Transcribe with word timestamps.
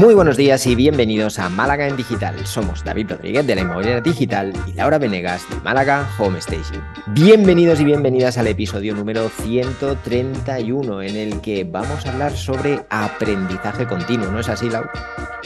Muy 0.00 0.14
buenos 0.14 0.38
días 0.38 0.66
y 0.66 0.74
bienvenidos 0.74 1.38
a 1.38 1.50
Málaga 1.50 1.86
en 1.86 1.94
Digital. 1.94 2.46
Somos 2.46 2.82
David 2.82 3.10
Rodríguez 3.10 3.46
de 3.46 3.54
la 3.54 3.60
Inmobiliaria 3.60 4.00
Digital 4.00 4.50
y 4.66 4.72
Laura 4.72 4.96
Venegas 4.96 5.46
de 5.50 5.56
Málaga 5.56 6.08
Home 6.18 6.38
Station. 6.38 6.82
Bienvenidos 7.08 7.80
y 7.80 7.84
bienvenidas 7.84 8.38
al 8.38 8.46
episodio 8.46 8.94
número 8.94 9.28
131 9.28 11.02
en 11.02 11.16
el 11.16 11.42
que 11.42 11.64
vamos 11.64 12.06
a 12.06 12.12
hablar 12.12 12.32
sobre 12.32 12.82
aprendizaje 12.88 13.86
continuo, 13.86 14.30
¿no 14.30 14.40
es 14.40 14.48
así, 14.48 14.70
Laura? 14.70 14.90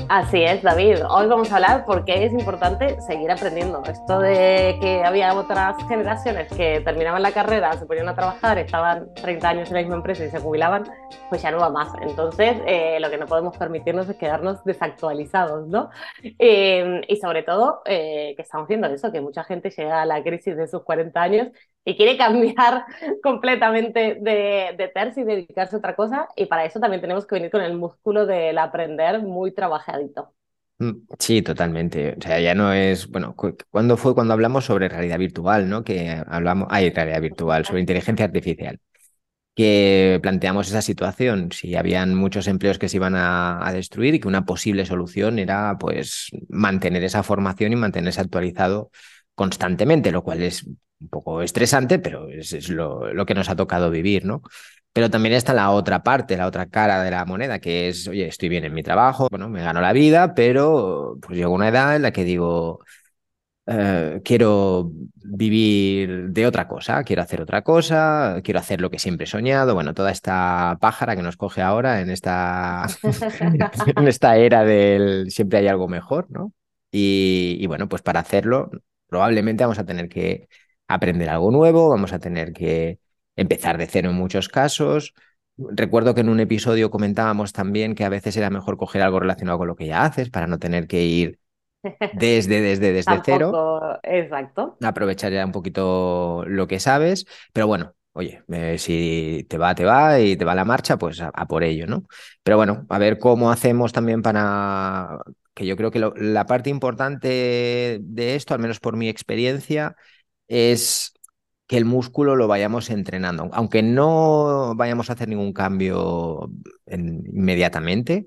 Así 0.08 0.42
es, 0.42 0.62
David. 0.62 0.98
Hoy 1.08 1.26
vamos 1.28 1.50
a 1.50 1.56
hablar 1.56 1.84
porque 1.86 2.26
es 2.26 2.32
importante 2.32 3.00
seguir 3.00 3.30
aprendiendo. 3.30 3.82
Esto 3.88 4.18
de 4.18 4.76
que 4.80 5.02
había 5.02 5.34
otras 5.34 5.76
generaciones 5.88 6.52
que 6.52 6.80
terminaban 6.84 7.22
la 7.22 7.32
carrera, 7.32 7.72
se 7.72 7.86
ponían 7.86 8.08
a 8.08 8.14
trabajar, 8.14 8.58
estaban 8.58 9.12
30 9.14 9.48
años 9.48 9.68
en 9.68 9.74
la 9.74 9.80
misma 9.80 9.96
empresa 9.96 10.24
y 10.24 10.30
se 10.30 10.38
jubilaban, 10.38 10.84
pues 11.30 11.42
ya 11.42 11.50
no 11.50 11.58
va 11.58 11.70
más. 11.70 11.88
Entonces, 12.02 12.56
eh, 12.66 12.98
lo 13.00 13.08
que 13.08 13.16
no 13.16 13.26
podemos 13.26 13.56
permitirnos 13.56 14.08
es 14.08 14.16
quedarnos 14.16 14.43
desactualizados, 14.64 15.66
¿no? 15.68 15.90
Eh, 16.22 17.00
y 17.08 17.16
sobre 17.16 17.42
todo, 17.42 17.82
eh, 17.86 18.34
que 18.36 18.42
estamos 18.42 18.68
viendo 18.68 18.86
eso, 18.88 19.12
que 19.12 19.20
mucha 19.20 19.44
gente 19.44 19.70
llega 19.70 20.02
a 20.02 20.06
la 20.06 20.22
crisis 20.22 20.56
de 20.56 20.68
sus 20.68 20.82
40 20.82 21.22
años 21.22 21.48
y 21.84 21.96
quiere 21.96 22.16
cambiar 22.18 22.84
completamente 23.22 24.16
de, 24.20 24.74
de 24.76 24.88
tercio 24.94 25.22
y 25.22 25.26
dedicarse 25.26 25.76
a 25.76 25.78
otra 25.78 25.96
cosa. 25.96 26.28
Y 26.36 26.46
para 26.46 26.64
eso 26.64 26.80
también 26.80 27.00
tenemos 27.00 27.26
que 27.26 27.36
venir 27.36 27.50
con 27.50 27.62
el 27.62 27.76
músculo 27.76 28.26
del 28.26 28.58
aprender 28.58 29.22
muy 29.22 29.52
trabajadito. 29.52 30.32
Mm, 30.78 30.92
sí, 31.18 31.42
totalmente. 31.42 32.14
O 32.18 32.20
sea, 32.20 32.40
ya 32.40 32.54
no 32.54 32.72
es, 32.72 33.08
bueno, 33.08 33.34
¿cuándo 33.70 33.96
fue 33.96 34.14
cuando 34.14 34.32
hablamos 34.34 34.64
sobre 34.64 34.88
realidad 34.88 35.18
virtual, 35.18 35.68
¿no? 35.68 35.84
Que 35.84 36.22
hablamos, 36.26 36.68
hay 36.70 36.90
realidad 36.90 37.20
virtual, 37.20 37.64
sobre 37.64 37.80
inteligencia 37.80 38.24
artificial, 38.26 38.80
que 39.54 40.18
planteamos 40.22 40.68
esa 40.68 40.82
situación, 40.82 41.52
si 41.52 41.76
habían 41.76 42.14
muchos 42.14 42.48
empleos 42.48 42.78
que 42.78 42.88
se 42.88 42.96
iban 42.96 43.14
a, 43.16 43.70
destruir 43.72 44.14
y 44.14 44.20
que 44.20 44.28
una 44.28 44.44
posible 44.44 44.84
solución 44.84 45.38
era, 45.38 45.76
pues, 45.78 46.30
mantener 46.48 47.04
esa 47.04 47.22
formación 47.22 47.72
y 47.72 47.76
mantenerse 47.76 48.20
actualizado 48.20 48.90
constantemente, 49.34 50.12
lo 50.12 50.22
cual 50.22 50.42
es 50.42 50.64
un 50.64 51.08
poco 51.08 51.42
estresante, 51.42 51.98
pero 51.98 52.28
es, 52.28 52.68
lo, 52.68 53.12
lo, 53.12 53.26
que 53.26 53.34
nos 53.34 53.48
ha 53.48 53.56
tocado 53.56 53.90
vivir, 53.90 54.24
¿no? 54.24 54.42
Pero 54.92 55.10
también 55.10 55.34
está 55.34 55.52
la 55.54 55.70
otra 55.70 56.02
parte, 56.02 56.36
la 56.36 56.46
otra 56.46 56.66
cara 56.66 57.02
de 57.02 57.10
la 57.10 57.24
moneda, 57.24 57.58
que 57.58 57.88
es, 57.88 58.06
oye, 58.08 58.26
estoy 58.28 58.48
bien 58.48 58.64
en 58.64 58.74
mi 58.74 58.82
trabajo, 58.82 59.28
bueno, 59.30 59.48
me 59.48 59.62
gano 59.62 59.80
la 59.80 59.92
vida, 59.92 60.34
pero 60.34 61.18
pues 61.20 61.36
llego 61.36 61.52
a 61.52 61.56
una 61.56 61.68
edad 61.68 61.96
en 61.96 62.02
la 62.02 62.12
que 62.12 62.24
digo, 62.24 62.80
eh, 63.66 64.20
quiero 64.24 64.90
vivir 65.14 66.30
de 66.30 66.46
otra 66.46 66.68
cosa, 66.68 67.02
quiero 67.04 67.22
hacer 67.22 67.40
otra 67.40 67.62
cosa, 67.62 68.40
quiero 68.44 68.60
hacer 68.60 68.80
lo 68.80 68.90
que 68.90 68.98
siempre 68.98 69.24
he 69.24 69.26
soñado, 69.26 69.74
bueno, 69.74 69.94
toda 69.94 70.10
esta 70.10 70.76
pájara 70.80 71.16
que 71.16 71.22
nos 71.22 71.36
coge 71.36 71.62
ahora 71.62 72.00
en 72.00 72.10
esta, 72.10 72.86
en 73.96 74.08
esta 74.08 74.36
era 74.36 74.64
del 74.64 75.30
siempre 75.30 75.58
hay 75.60 75.68
algo 75.68 75.88
mejor, 75.88 76.30
¿no? 76.30 76.52
Y, 76.90 77.56
y 77.60 77.66
bueno, 77.66 77.88
pues 77.88 78.02
para 78.02 78.20
hacerlo 78.20 78.70
probablemente 79.08 79.64
vamos 79.64 79.78
a 79.78 79.84
tener 79.86 80.08
que 80.08 80.48
aprender 80.88 81.30
algo 81.30 81.50
nuevo, 81.50 81.88
vamos 81.88 82.12
a 82.12 82.18
tener 82.18 82.52
que 82.52 82.98
empezar 83.36 83.78
de 83.78 83.86
cero 83.86 84.10
en 84.10 84.16
muchos 84.16 84.48
casos. 84.48 85.14
Recuerdo 85.56 86.14
que 86.14 86.20
en 86.22 86.28
un 86.28 86.40
episodio 86.40 86.90
comentábamos 86.90 87.52
también 87.52 87.94
que 87.94 88.04
a 88.04 88.08
veces 88.08 88.36
era 88.36 88.50
mejor 88.50 88.76
coger 88.76 89.02
algo 89.02 89.20
relacionado 89.20 89.58
con 89.58 89.68
lo 89.68 89.76
que 89.76 89.86
ya 89.86 90.04
haces 90.04 90.30
para 90.30 90.46
no 90.46 90.58
tener 90.58 90.86
que 90.86 91.04
ir 91.04 91.38
desde, 92.14 92.60
desde, 92.60 92.92
desde 92.92 93.20
cero. 93.24 93.98
Exacto. 94.02 94.76
Aprovechar 94.82 95.32
ya 95.32 95.44
un 95.44 95.52
poquito 95.52 96.44
lo 96.46 96.66
que 96.66 96.80
sabes, 96.80 97.26
pero 97.52 97.66
bueno, 97.66 97.94
oye, 98.12 98.42
eh, 98.48 98.78
si 98.78 99.46
te 99.48 99.58
va, 99.58 99.74
te 99.74 99.84
va 99.84 100.20
y 100.20 100.36
te 100.36 100.44
va 100.44 100.54
la 100.54 100.64
marcha, 100.64 100.96
pues 100.98 101.20
a, 101.20 101.28
a, 101.28 101.46
por 101.46 101.64
ello, 101.64 101.86
¿no? 101.86 102.04
Pero 102.42 102.56
bueno, 102.56 102.86
a 102.88 102.98
ver 102.98 103.18
cómo 103.18 103.50
hacemos 103.50 103.92
también 103.92 104.22
para 104.22 105.18
que 105.54 105.66
yo 105.66 105.76
creo 105.76 105.90
que 105.90 105.98
lo, 106.00 106.14
la 106.16 106.46
parte 106.46 106.70
importante 106.70 107.98
de 108.00 108.34
esto, 108.34 108.54
al 108.54 108.60
menos 108.60 108.80
por 108.80 108.96
mi 108.96 109.08
experiencia, 109.08 109.96
es 110.48 111.12
que 111.66 111.76
el 111.76 111.84
músculo 111.84 112.36
lo 112.36 112.46
vayamos 112.46 112.90
entrenando, 112.90 113.48
aunque 113.52 113.82
no 113.82 114.74
vayamos 114.76 115.08
a 115.08 115.14
hacer 115.14 115.28
ningún 115.28 115.52
cambio 115.52 116.50
en, 116.86 117.24
inmediatamente, 117.32 118.26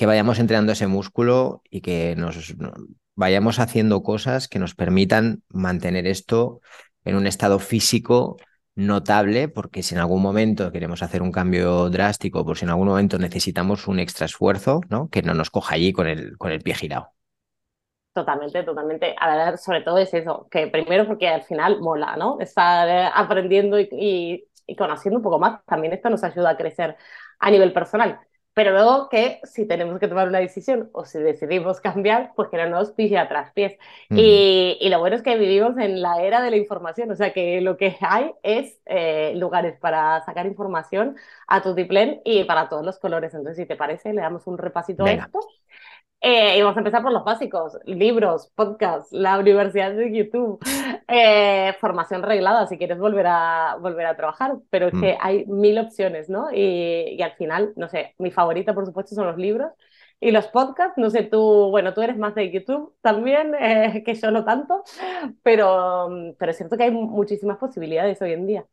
que 0.00 0.06
vayamos 0.06 0.38
entrenando 0.38 0.72
ese 0.72 0.86
músculo 0.86 1.60
y 1.68 1.82
que 1.82 2.16
nos 2.16 2.56
no, 2.56 2.72
vayamos 3.16 3.58
haciendo 3.58 4.02
cosas 4.02 4.48
que 4.48 4.58
nos 4.58 4.74
permitan 4.74 5.42
mantener 5.50 6.06
esto 6.06 6.62
en 7.04 7.16
un 7.16 7.26
estado 7.26 7.58
físico 7.58 8.38
notable, 8.74 9.48
porque 9.48 9.82
si 9.82 9.94
en 9.94 10.00
algún 10.00 10.22
momento 10.22 10.72
queremos 10.72 11.02
hacer 11.02 11.20
un 11.20 11.30
cambio 11.30 11.90
drástico, 11.90 12.46
por 12.46 12.56
si 12.56 12.64
en 12.64 12.70
algún 12.70 12.88
momento 12.88 13.18
necesitamos 13.18 13.88
un 13.88 13.98
extra 13.98 14.24
esfuerzo, 14.24 14.80
¿no? 14.88 15.10
Que 15.10 15.20
no 15.20 15.34
nos 15.34 15.50
coja 15.50 15.74
allí 15.74 15.92
con 15.92 16.06
el, 16.06 16.38
con 16.38 16.50
el 16.50 16.62
pie 16.62 16.76
girado. 16.76 17.10
Totalmente, 18.14 18.62
totalmente. 18.62 19.14
A 19.20 19.36
ver, 19.36 19.58
sobre 19.58 19.82
todo 19.82 19.98
es 19.98 20.14
eso, 20.14 20.48
que 20.50 20.68
primero 20.68 21.06
porque 21.06 21.28
al 21.28 21.42
final 21.42 21.78
mola, 21.82 22.16
¿no? 22.16 22.40
Estar 22.40 23.12
aprendiendo 23.14 23.78
y, 23.78 23.86
y, 23.92 24.48
y, 24.66 24.76
conociendo 24.76 25.18
un 25.18 25.22
poco 25.22 25.38
más, 25.38 25.62
también 25.66 25.92
esto 25.92 26.08
nos 26.08 26.24
ayuda 26.24 26.48
a 26.48 26.56
crecer 26.56 26.96
a 27.38 27.50
nivel 27.50 27.74
personal. 27.74 28.18
Pero 28.52 28.72
luego 28.72 29.08
que 29.08 29.40
si 29.44 29.66
tenemos 29.66 29.98
que 30.00 30.08
tomar 30.08 30.28
una 30.28 30.40
decisión 30.40 30.90
o 30.92 31.04
si 31.04 31.18
decidimos 31.20 31.80
cambiar, 31.80 32.32
pues 32.34 32.48
que 32.48 32.56
no 32.56 32.68
nos 32.68 32.90
pille 32.90 33.16
atrás 33.16 33.52
pies. 33.52 33.78
Uh 34.10 34.14
-huh. 34.14 34.18
y, 34.18 34.78
y, 34.80 34.88
lo 34.88 34.98
bueno 34.98 35.16
es 35.16 35.22
que 35.22 35.36
vivimos 35.36 35.78
en 35.78 36.02
la 36.02 36.20
era 36.20 36.42
de 36.42 36.50
la 36.50 36.56
información, 36.56 37.10
o 37.10 37.16
sea 37.16 37.32
que 37.32 37.60
lo 37.60 37.76
que 37.76 37.96
hay 38.00 38.32
es 38.42 38.78
eh, 38.86 39.32
lugares 39.36 39.78
para 39.78 40.20
sacar 40.24 40.46
información 40.46 41.16
a 41.46 41.62
tu 41.62 41.74
diplén 41.74 42.20
y 42.24 42.44
para 42.44 42.68
todos 42.68 42.84
los 42.84 42.98
colores. 42.98 43.34
Entonces, 43.34 43.56
si 43.56 43.66
te 43.66 43.76
parece, 43.76 44.12
le 44.12 44.20
damos 44.20 44.46
un 44.46 44.58
repasito 44.58 45.04
Venga. 45.04 45.24
a 45.24 45.26
esto. 45.26 45.40
Eh, 46.22 46.58
y 46.58 46.60
vamos 46.60 46.76
a 46.76 46.80
empezar 46.80 47.02
por 47.02 47.12
los 47.12 47.24
básicos, 47.24 47.78
libros, 47.86 48.52
podcasts, 48.54 49.10
la 49.10 49.38
universidad 49.38 49.92
de 49.92 50.14
YouTube, 50.14 50.58
eh, 51.08 51.74
formación 51.80 52.22
reglada 52.22 52.66
si 52.66 52.76
quieres 52.76 52.98
volver 52.98 53.26
a, 53.26 53.76
volver 53.80 54.04
a 54.04 54.16
trabajar, 54.16 54.58
pero 54.68 54.88
es 54.88 54.94
mm. 54.94 55.00
que 55.00 55.16
hay 55.18 55.46
mil 55.46 55.78
opciones, 55.78 56.28
¿no? 56.28 56.52
Y, 56.52 57.16
y, 57.18 57.22
al 57.22 57.32
final, 57.32 57.72
no 57.76 57.88
sé, 57.88 58.14
mi 58.18 58.30
favorita 58.30 58.74
por 58.74 58.84
supuesto 58.84 59.14
son 59.14 59.26
los 59.28 59.38
libros 59.38 59.72
y 60.20 60.30
los 60.30 60.46
podcasts, 60.48 60.98
no 60.98 61.08
sé, 61.08 61.22
tú, 61.22 61.70
bueno, 61.70 61.94
tú 61.94 62.02
eres 62.02 62.18
más 62.18 62.34
de 62.34 62.50
YouTube 62.50 62.94
también, 63.00 63.54
eh, 63.60 64.02
que 64.04 64.14
yo 64.14 64.30
no 64.30 64.44
tanto, 64.44 64.84
pero, 65.42 66.10
pero 66.38 66.50
es 66.50 66.56
cierto 66.58 66.76
que 66.76 66.84
hay 66.84 66.90
muchísimas 66.90 67.56
posibilidades 67.58 68.20
hoy 68.20 68.32
en 68.34 68.46
día 68.46 68.66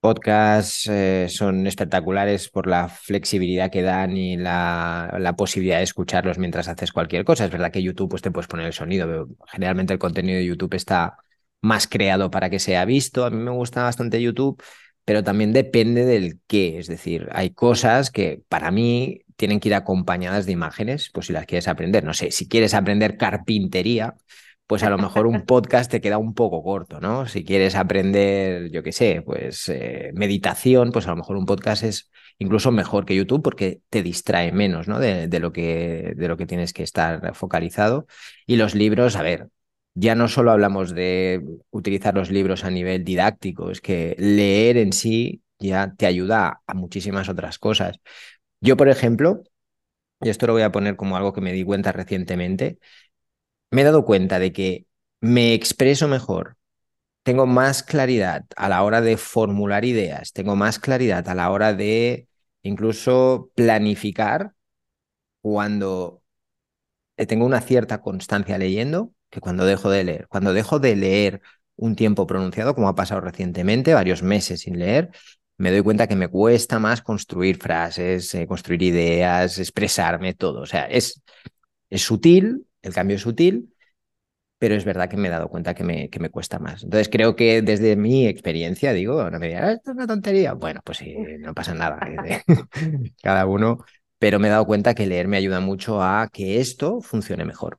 podcasts 0.00 0.86
eh, 0.88 1.26
son 1.28 1.66
espectaculares 1.66 2.48
por 2.48 2.66
la 2.66 2.88
flexibilidad 2.88 3.70
que 3.70 3.82
dan 3.82 4.16
y 4.16 4.36
la, 4.36 5.16
la, 5.18 5.36
posibilidad 5.36 5.78
de 5.78 5.84
escucharlos 5.84 6.38
mientras 6.38 6.68
haces 6.68 6.92
cualquier 6.92 7.24
cosa. 7.24 7.44
Es 7.44 7.50
verdad 7.50 7.72
que 7.72 7.82
YouTube 7.82 8.10
pues, 8.10 8.22
te 8.22 8.30
puedes 8.30 8.48
poner 8.48 8.66
el 8.66 8.72
sonido, 8.72 9.28
generalmente 9.46 9.92
el 9.92 9.98
contenido 9.98 10.38
de 10.38 10.46
YouTube 10.46 10.74
está 10.74 11.16
más 11.60 11.86
creado 11.88 12.30
para 12.30 12.50
que 12.50 12.58
sea 12.58 12.84
visto. 12.84 13.24
A 13.24 13.30
mí 13.30 13.36
me 13.38 13.50
gusta 13.50 13.82
bastante 13.82 14.22
YouTube, 14.22 14.62
pero 15.04 15.24
también 15.24 15.52
depende 15.52 16.04
del 16.04 16.40
qué. 16.46 16.78
Es 16.78 16.86
decir, 16.86 17.28
hay 17.32 17.50
cosas 17.50 18.10
que 18.10 18.42
para 18.48 18.70
mí 18.70 19.22
tienen 19.36 19.60
que 19.60 19.68
ir 19.68 19.74
acompañadas 19.74 20.46
de 20.46 20.52
imágenes, 20.52 21.10
pues 21.12 21.26
si 21.26 21.32
las 21.32 21.46
quieres 21.46 21.68
aprender. 21.68 22.04
No 22.04 22.14
sé, 22.14 22.30
si 22.30 22.48
quieres 22.48 22.74
aprender 22.74 23.16
carpintería, 23.16 24.14
pues 24.68 24.82
a 24.84 24.90
lo 24.90 24.98
mejor 24.98 25.26
un 25.26 25.42
podcast 25.46 25.90
te 25.90 26.00
queda 26.00 26.18
un 26.18 26.34
poco 26.34 26.62
corto, 26.62 27.00
¿no? 27.00 27.26
Si 27.26 27.44
quieres 27.44 27.74
aprender, 27.74 28.70
yo 28.70 28.82
qué 28.84 28.92
sé, 28.92 29.22
pues 29.24 29.68
eh, 29.70 30.12
meditación, 30.14 30.92
pues 30.92 31.06
a 31.08 31.10
lo 31.10 31.16
mejor 31.16 31.36
un 31.38 31.46
podcast 31.46 31.82
es 31.84 32.10
incluso 32.38 32.70
mejor 32.70 33.06
que 33.06 33.16
YouTube 33.16 33.42
porque 33.42 33.80
te 33.90 34.02
distrae 34.02 34.52
menos, 34.52 34.86
¿no? 34.86 35.00
De, 35.00 35.26
de, 35.28 35.40
lo, 35.40 35.52
que, 35.52 36.12
de 36.16 36.28
lo 36.28 36.36
que 36.36 36.46
tienes 36.46 36.72
que 36.72 36.82
estar 36.84 37.34
focalizado. 37.34 38.06
Y 38.46 38.56
los 38.56 38.74
libros, 38.74 39.16
a 39.16 39.22
ver, 39.22 39.48
ya 39.94 40.14
no 40.14 40.28
solo 40.28 40.52
hablamos 40.52 40.94
de 40.94 41.42
utilizar 41.70 42.14
los 42.14 42.30
libros 42.30 42.64
a 42.64 42.70
nivel 42.70 43.04
didáctico, 43.04 43.70
es 43.70 43.80
que 43.80 44.14
leer 44.18 44.76
en 44.76 44.92
sí 44.92 45.42
ya 45.58 45.94
te 45.96 46.06
ayuda 46.06 46.60
a 46.66 46.74
muchísimas 46.74 47.28
otras 47.28 47.58
cosas. 47.58 47.98
Yo, 48.60 48.76
por 48.76 48.88
ejemplo, 48.88 49.42
y 50.20 50.30
esto 50.30 50.46
lo 50.46 50.52
voy 50.52 50.62
a 50.62 50.72
poner 50.72 50.96
como 50.96 51.16
algo 51.16 51.32
que 51.32 51.40
me 51.40 51.52
di 51.52 51.64
cuenta 51.64 51.92
recientemente, 51.92 52.78
me 53.70 53.82
he 53.82 53.84
dado 53.84 54.04
cuenta 54.04 54.38
de 54.38 54.52
que 54.52 54.86
me 55.20 55.54
expreso 55.54 56.08
mejor, 56.08 56.56
tengo 57.22 57.46
más 57.46 57.82
claridad 57.82 58.46
a 58.56 58.68
la 58.68 58.82
hora 58.82 59.00
de 59.00 59.16
formular 59.16 59.84
ideas, 59.84 60.32
tengo 60.32 60.56
más 60.56 60.78
claridad 60.78 61.28
a 61.28 61.34
la 61.34 61.50
hora 61.50 61.74
de 61.74 62.28
incluso 62.62 63.50
planificar 63.54 64.54
cuando 65.42 66.22
tengo 67.26 67.44
una 67.46 67.60
cierta 67.60 68.00
constancia 68.00 68.58
leyendo 68.58 69.12
que 69.30 69.40
cuando 69.40 69.64
dejo 69.64 69.90
de 69.90 70.04
leer. 70.04 70.28
Cuando 70.28 70.52
dejo 70.52 70.78
de 70.78 70.96
leer 70.96 71.42
un 71.76 71.96
tiempo 71.96 72.26
pronunciado, 72.26 72.74
como 72.74 72.88
ha 72.88 72.94
pasado 72.94 73.20
recientemente, 73.20 73.94
varios 73.94 74.22
meses 74.22 74.60
sin 74.60 74.78
leer, 74.78 75.10
me 75.56 75.70
doy 75.70 75.82
cuenta 75.82 76.06
que 76.06 76.16
me 76.16 76.28
cuesta 76.28 76.78
más 76.78 77.02
construir 77.02 77.58
frases, 77.58 78.34
eh, 78.34 78.46
construir 78.46 78.82
ideas, 78.82 79.58
expresarme, 79.58 80.34
todo. 80.34 80.60
O 80.62 80.66
sea, 80.66 80.84
es, 80.86 81.22
es 81.90 82.02
sutil, 82.02 82.66
el 82.88 82.94
cambio 82.94 83.16
es 83.16 83.22
sutil, 83.22 83.74
pero 84.58 84.74
es 84.74 84.84
verdad 84.84 85.08
que 85.08 85.16
me 85.16 85.28
he 85.28 85.30
dado 85.30 85.48
cuenta 85.48 85.74
que 85.74 85.84
me, 85.84 86.10
que 86.10 86.20
me 86.20 86.30
cuesta 86.30 86.58
más. 86.58 86.84
Entonces 86.84 87.08
creo 87.08 87.36
que 87.36 87.62
desde 87.62 87.96
mi 87.96 88.26
experiencia, 88.26 88.92
digo, 88.92 89.30
no 89.30 89.38
me 89.38 89.48
digan, 89.48 89.64
ah, 89.64 89.72
esto 89.72 89.92
es 89.92 89.96
una 89.96 90.06
tontería. 90.06 90.54
Bueno, 90.54 90.80
pues 90.84 90.98
sí, 90.98 91.16
no 91.40 91.54
pasa 91.54 91.74
nada. 91.74 92.00
Cada 93.22 93.46
uno 93.46 93.84
pero 94.18 94.38
me 94.38 94.48
he 94.48 94.50
dado 94.50 94.66
cuenta 94.66 94.94
que 94.94 95.06
leer 95.06 95.28
me 95.28 95.36
ayuda 95.36 95.60
mucho 95.60 96.02
a 96.02 96.28
que 96.32 96.60
esto 96.60 97.00
funcione 97.00 97.44
mejor. 97.44 97.78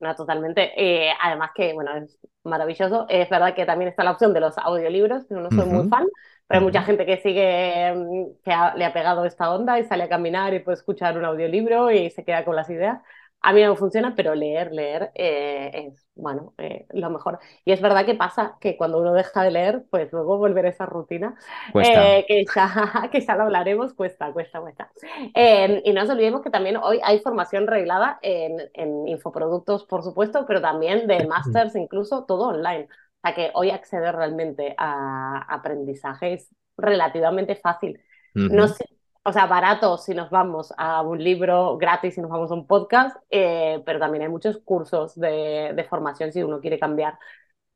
No, 0.00 0.16
totalmente. 0.16 0.72
Eh, 0.76 1.12
además 1.20 1.50
que, 1.54 1.72
bueno, 1.74 1.94
es 1.96 2.18
maravilloso. 2.42 3.06
Es 3.08 3.28
verdad 3.30 3.54
que 3.54 3.64
también 3.66 3.88
está 3.88 4.02
la 4.02 4.12
opción 4.12 4.32
de 4.34 4.40
los 4.40 4.58
audiolibros, 4.58 5.30
no 5.30 5.48
soy 5.50 5.66
muy 5.66 5.88
fan, 5.88 6.06
pero 6.48 6.58
hay 6.58 6.64
mucha 6.66 6.82
gente 6.82 7.06
que 7.06 7.18
sigue, 7.18 7.94
mm, 7.94 8.42
que 8.42 8.50
le 8.78 8.84
ha 8.84 8.92
pegado 8.92 9.24
esta 9.24 9.52
onda 9.52 9.78
y 9.78 9.84
sale 9.84 10.04
a 10.04 10.08
caminar 10.08 10.54
y 10.54 10.58
puede 10.58 10.76
escuchar 10.76 11.16
un 11.16 11.24
audiolibro 11.24 11.90
y 11.92 12.10
se 12.10 12.24
queda 12.24 12.44
con 12.44 12.56
las 12.56 12.68
ideas. 12.68 13.00
A 13.42 13.52
mí 13.52 13.62
no 13.62 13.76
funciona, 13.76 14.14
pero 14.14 14.34
leer, 14.34 14.72
leer 14.72 15.10
eh, 15.14 15.70
es, 15.74 16.06
bueno, 16.14 16.54
eh, 16.58 16.86
lo 16.90 17.10
mejor. 17.10 17.38
Y 17.64 17.72
es 17.72 17.80
verdad 17.80 18.06
que 18.06 18.14
pasa 18.14 18.56
que 18.60 18.76
cuando 18.76 18.98
uno 18.98 19.12
deja 19.12 19.42
de 19.42 19.50
leer, 19.50 19.84
pues 19.90 20.12
luego 20.12 20.38
volver 20.38 20.66
a 20.66 20.68
esa 20.68 20.86
rutina, 20.86 21.34
eh, 21.76 22.24
que, 22.28 22.44
ya, 22.54 23.08
que 23.10 23.20
ya 23.20 23.36
lo 23.36 23.42
hablaremos, 23.44 23.94
cuesta, 23.94 24.32
cuesta, 24.32 24.60
cuesta. 24.60 24.90
y 25.34 25.92
no 25.92 26.00
nos 26.02 26.10
olvidemos 26.10 26.42
que 26.42 26.50
también 26.50 26.76
hoy 26.76 27.00
hay 27.02 27.20
formación 27.20 27.66
reglada 27.66 28.18
en, 28.22 28.58
en 28.74 29.08
infoproductos, 29.08 29.84
por 29.86 30.02
supuesto, 30.02 30.44
pero 30.46 30.60
también 30.60 31.06
de 31.06 31.26
másters, 31.26 31.74
incluso 31.76 32.24
todo 32.24 32.48
online. 32.48 32.88
O 33.24 33.28
sea 33.28 33.34
que 33.34 33.50
hoy 33.54 33.70
acceder 33.70 34.14
realmente 34.14 34.74
a 34.78 35.44
aprendizaje 35.48 36.34
es 36.34 36.48
relativamente 36.76 37.54
fácil. 37.56 38.00
No 38.48 38.66
sé, 38.68 38.84
o 39.24 39.32
sea, 39.32 39.46
barato 39.46 39.98
si 39.98 40.14
nos 40.14 40.30
vamos 40.30 40.72
a 40.76 41.02
un 41.02 41.22
libro, 41.22 41.76
gratis 41.78 42.14
si 42.14 42.20
nos 42.20 42.30
vamos 42.30 42.50
a 42.50 42.54
un 42.54 42.66
podcast, 42.66 43.16
eh, 43.30 43.82
pero 43.86 43.98
también 43.98 44.22
hay 44.22 44.28
muchos 44.28 44.58
cursos 44.58 45.14
de, 45.14 45.72
de, 45.74 45.84
formación 45.84 46.32
si 46.32 46.42
uno 46.42 46.60
quiere 46.60 46.78
cambiar 46.78 47.18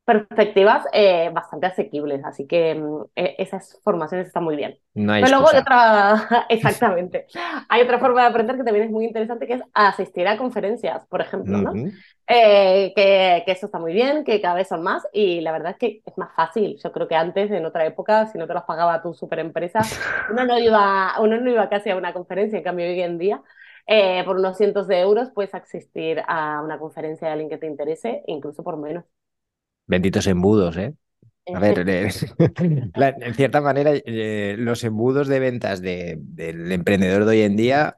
perspectivas 0.07 0.85
eh, 0.93 1.29
bastante 1.33 1.65
asequibles, 1.65 2.23
así 2.23 2.47
que 2.47 2.75
mm, 2.75 3.01
e, 3.13 3.35
esas 3.39 3.77
formaciones 3.83 4.27
están 4.27 4.45
muy 4.45 4.55
bien. 4.55 4.79
Pero 4.93 5.27
luego 5.27 5.49
hay 5.49 5.59
otra, 5.59 6.45
exactamente, 6.49 7.27
hay 7.67 7.81
otra 7.81 7.99
forma 7.99 8.21
de 8.21 8.27
aprender 8.27 8.55
que 8.55 8.63
también 8.63 8.85
es 8.85 8.91
muy 8.91 9.03
interesante, 9.03 9.45
que 9.45 9.55
es 9.55 9.61
asistir 9.73 10.25
a 10.25 10.37
conferencias, 10.37 11.05
por 11.07 11.19
ejemplo, 11.19 11.57
¿no? 11.57 11.73
Eh, 12.25 12.93
que, 12.95 13.43
que, 13.45 13.51
eso 13.51 13.65
está 13.65 13.79
muy 13.79 13.91
bien, 13.91 14.23
que 14.23 14.39
cada 14.39 14.55
vez 14.55 14.69
son 14.69 14.81
más, 14.81 15.05
y 15.11 15.41
la 15.41 15.51
verdad 15.51 15.71
es 15.71 15.77
que 15.77 16.01
es 16.05 16.17
más 16.17 16.33
fácil. 16.35 16.77
Yo 16.81 16.93
creo 16.93 17.09
que 17.09 17.15
antes, 17.15 17.51
en 17.51 17.65
otra 17.65 17.85
época, 17.85 18.27
si 18.27 18.37
no 18.37 18.47
te 18.47 18.53
las 18.53 18.63
pagaba 18.63 19.01
tu 19.01 19.13
super 19.13 19.39
empresa, 19.39 19.81
uno 20.31 20.45
no 20.45 20.57
iba, 20.57 21.15
uno 21.19 21.37
no 21.37 21.51
iba 21.51 21.67
casi 21.67 21.89
a 21.89 21.97
una 21.97 22.13
conferencia, 22.13 22.57
en 22.57 22.63
cambio 22.63 22.85
hoy 22.85 23.01
en 23.01 23.17
día 23.17 23.41
eh, 23.87 24.21
por 24.25 24.35
unos 24.37 24.57
cientos 24.57 24.87
de 24.87 24.99
euros 24.99 25.31
puedes 25.31 25.53
asistir 25.55 26.21
a 26.27 26.61
una 26.61 26.77
conferencia 26.77 27.27
de 27.27 27.33
alguien 27.33 27.49
que 27.49 27.57
te 27.57 27.67
interese, 27.67 28.21
incluso 28.27 28.63
por 28.63 28.77
menos. 28.77 29.05
Benditos 29.87 30.27
embudos, 30.27 30.77
¿eh? 30.77 30.93
A 31.53 31.59
ver, 31.59 31.79
en 31.87 33.33
cierta 33.33 33.61
manera, 33.61 33.93
eh, 33.95 34.55
los 34.57 34.83
embudos 34.83 35.29
de 35.29 35.39
ventas 35.39 35.81
del 35.81 36.71
emprendedor 36.71 37.23
de 37.23 37.31
hoy 37.31 37.41
en 37.41 37.55
día, 37.55 37.97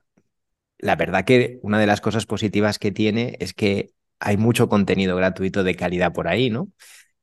la 0.78 0.96
verdad 0.96 1.26
que 1.26 1.60
una 1.64 1.80
de 1.80 1.88
las 1.88 2.00
cosas 2.00 2.28
positivas 2.28 2.78
que 2.78 2.92
tiene 2.92 3.38
es 3.40 3.54
que 3.54 3.90
hay 4.20 4.38
mucho 4.38 4.70
contenido 4.70 5.16
gratuito 5.16 5.64
de 5.64 5.76
calidad 5.76 6.14
por 6.14 6.28
ahí, 6.28 6.52
¿no? 6.52 6.70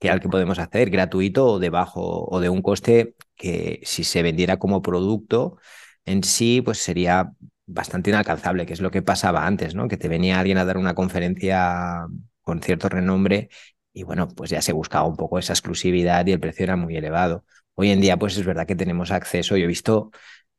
Que 0.01 0.11
al 0.11 0.21
que 0.21 0.29
podemos 0.29 0.59
hacer, 0.59 0.91
gratuito 0.91 1.47
o 1.47 1.59
de 1.61 1.71
bajo 1.71 2.27
o 2.29 2.41
de 2.41 2.49
un 2.49 2.61
coste 2.61 3.15
que 3.37 3.81
si 3.85 4.03
se 4.03 4.23
vendiera 4.23 4.59
como 4.59 4.83
producto 4.83 5.59
en 6.05 6.25
sí, 6.25 6.61
pues 6.61 6.79
sería 6.79 7.33
bastante 7.67 8.11
inalcanzable, 8.11 8.67
que 8.67 8.73
es 8.73 8.81
lo 8.81 8.91
que 8.91 9.03
pasaba 9.03 9.47
antes, 9.47 9.75
¿no? 9.75 9.87
Que 9.89 9.97
te 9.97 10.09
venía 10.09 10.41
alguien 10.41 10.59
a 10.59 10.65
dar 10.65 10.77
una 10.77 10.95
conferencia 10.95 12.07
con 12.43 12.61
cierto 12.63 12.89
renombre 12.89 13.49
y 13.97 14.03
bueno, 14.03 14.29
pues 14.29 14.51
ya 14.51 14.61
se 14.61 14.75
buscaba 14.75 15.07
un 15.09 15.17
poco 15.17 15.39
esa 15.39 15.55
exclusividad 15.55 16.27
y 16.27 16.33
el 16.33 16.39
precio 16.41 16.65
era 16.65 16.77
muy 16.77 16.97
elevado. 16.99 17.47
Hoy 17.75 17.91
en 17.91 18.03
día, 18.03 18.19
pues 18.19 18.37
es 18.37 18.45
verdad 18.45 18.67
que 18.67 18.77
tenemos 18.77 19.11
acceso. 19.11 19.57
Yo 19.57 19.65
he 19.65 19.67
visto, 19.67 20.11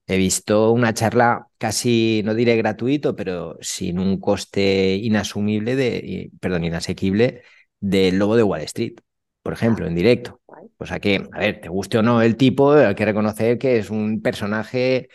he 0.08 0.18
visto 0.18 0.72
una 0.72 0.94
charla 0.94 1.48
casi, 1.60 2.24
no 2.26 2.34
diré 2.36 2.56
gratuito, 2.58 3.16
pero 3.16 3.58
sin 3.62 4.00
un 4.00 4.20
coste 4.20 4.96
inasumible, 4.96 5.76
de, 5.76 6.32
perdón, 6.40 6.64
inasequible 6.66 7.44
del 7.80 8.18
lobo 8.20 8.36
de 8.38 8.44
Wall 8.44 8.62
Street, 8.62 8.96
por 9.44 9.54
ejemplo, 9.54 9.86
en 9.88 9.96
directo. 9.96 10.42
O 10.78 10.86
sea 10.88 11.00
que, 11.00 11.28
a 11.32 11.40
ver, 11.40 11.62
te 11.62 11.70
guste 11.70 12.00
o 12.00 12.04
no 12.04 12.22
el 12.24 12.38
tipo, 12.38 12.72
hay 12.74 12.96
que 12.96 13.06
reconocer 13.06 13.60
que 13.60 13.78
es 13.78 13.90
un 13.92 14.22
personaje 14.24 15.10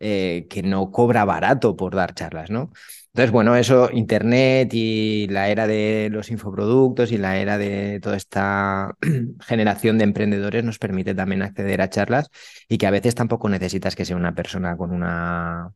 eh, 0.00 0.46
que 0.50 0.62
no 0.62 0.90
cobra 0.90 1.24
barato 1.24 1.76
por 1.76 1.94
dar 1.94 2.14
charlas, 2.14 2.50
¿no? 2.50 2.72
Entonces, 3.18 3.32
bueno, 3.32 3.56
eso, 3.56 3.90
Internet 3.92 4.72
y 4.74 5.26
la 5.26 5.48
era 5.48 5.66
de 5.66 6.08
los 6.08 6.30
infoproductos 6.30 7.10
y 7.10 7.18
la 7.18 7.36
era 7.38 7.58
de 7.58 7.98
toda 7.98 8.16
esta 8.16 8.96
generación 9.40 9.98
de 9.98 10.04
emprendedores 10.04 10.62
nos 10.62 10.78
permite 10.78 11.16
también 11.16 11.42
acceder 11.42 11.80
a 11.80 11.90
charlas 11.90 12.30
y 12.68 12.78
que 12.78 12.86
a 12.86 12.92
veces 12.92 13.16
tampoco 13.16 13.48
necesitas 13.48 13.96
que 13.96 14.04
sea 14.04 14.14
una 14.14 14.36
persona 14.36 14.76
con 14.76 14.92
una 14.92 15.72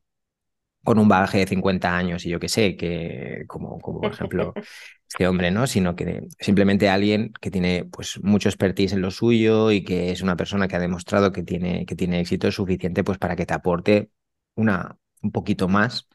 con 0.85 1.01
un 1.01 1.09
bagaje 1.09 1.39
de 1.39 1.49
50 1.49 1.97
años 1.97 2.25
y 2.25 2.29
yo 2.29 2.39
qué 2.39 2.49
sé, 2.49 2.77
que 2.77 3.43
como, 3.49 3.81
como 3.81 4.03
por 4.03 4.13
ejemplo 4.13 4.55
este 5.11 5.27
hombre, 5.27 5.51
¿no? 5.51 5.67
Sino 5.67 5.97
que 5.97 6.29
simplemente 6.39 6.89
alguien 6.89 7.33
que 7.41 7.51
tiene 7.51 7.87
pues 7.87 8.21
mucho 8.23 8.51
expertise 8.51 8.93
en 8.93 9.01
lo 9.03 9.11
suyo 9.11 9.73
y 9.73 9.83
que 9.83 10.13
es 10.13 10.23
una 10.23 10.37
persona 10.37 10.69
que 10.69 10.77
ha 10.77 10.79
demostrado 10.79 11.33
que 11.33 11.43
tiene, 11.43 11.87
que 11.87 11.97
tiene 11.97 12.21
éxito 12.21 12.53
suficiente 12.53 13.03
pues 13.03 13.19
para 13.19 13.35
que 13.35 13.47
te 13.47 13.55
aporte 13.55 14.11
una, 14.55 14.97
un 15.23 15.33
poquito 15.33 15.67
más 15.67 16.07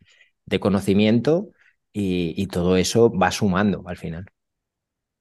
de 0.48 0.60
conocimiento 0.60 1.50
y, 1.94 2.48
todo 2.48 2.78
eso 2.78 3.12
va 3.12 3.32
sumando 3.32 3.84
al 3.88 3.98
final. 3.98 4.26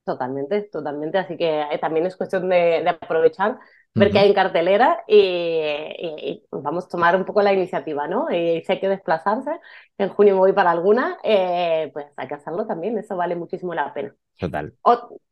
Totalmente, 0.05 0.69
totalmente. 0.71 1.17
Así 1.17 1.37
que 1.37 1.61
eh, 1.61 1.79
también 1.79 2.05
es 2.05 2.15
cuestión 2.15 2.49
de, 2.49 2.87
aprovechar, 2.87 3.57
ver 3.97 4.11
qué 4.11 4.19
hay 4.19 4.27
en 4.29 4.33
cartelera 4.33 5.03
y, 5.07 6.43
vamos 6.51 6.85
a 6.85 6.89
tomar 6.89 7.15
un 7.15 7.25
poco 7.25 7.41
la 7.41 7.53
iniciativa, 7.53 8.07
¿no? 8.07 8.31
Y 8.31 8.61
si 8.63 8.71
hay 8.71 8.79
que 8.79 8.89
desplazarse, 8.89 9.51
en 9.97 10.09
junio 10.09 10.35
me 10.35 10.39
voy 10.39 10.53
para 10.53 10.71
alguna, 10.71 11.17
eh, 11.23 11.89
pues 11.93 12.07
hay 12.15 12.27
que 12.27 12.35
hacerlo 12.35 12.65
también, 12.65 12.97
eso 12.97 13.15
vale 13.15 13.35
muchísimo 13.35 13.73
la 13.73 13.93
pena. 13.93 14.13
Total. 14.39 14.71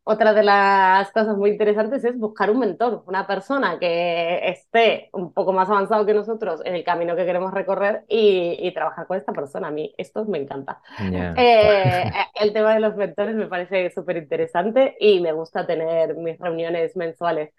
otra 0.03 0.33
de 0.33 0.41
las 0.41 1.12
cosas 1.12 1.38
muy 1.38 1.51
interesantes 1.51 2.03
es 2.03 2.17
buscar 2.17 2.50
un 2.50 2.57
mentor, 2.57 3.03
una 3.06 3.27
persona 3.27 3.77
que 3.77 4.50
esté 4.50 5.09
un 5.13 5.31
poco 5.31 5.53
más 5.53 5.69
avanzado 5.69 6.07
que 6.07 6.13
nosotros 6.15 6.62
en 6.65 6.73
el 6.73 6.83
camino 6.83 7.15
que 7.15 7.25
queremos 7.25 7.53
recorrer 7.53 8.03
y, 8.07 8.71
trabajar 8.73 9.06
con 9.06 9.17
esta 9.17 9.31
persona. 9.31 9.67
A 9.67 9.71
mí 9.71 9.94
esto 9.97 10.25
me 10.25 10.39
encanta. 10.39 10.81
Eh, 11.00 12.12
el 12.41 12.51
tema 12.51 12.73
de 12.73 12.79
los 12.79 12.95
mentores 12.95 13.35
me 13.35 13.47
parece 13.47 13.91
súper 13.91 14.17
interesante 14.17 14.97
y 15.00 15.19
me 15.21 15.33
gusta 15.33 15.67
tener 15.67 16.15
mis 16.15 16.39
reuniones 16.39 16.95
mensuales 16.95 17.53